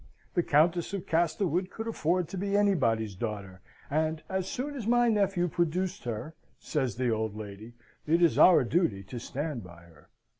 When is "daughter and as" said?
3.13-4.47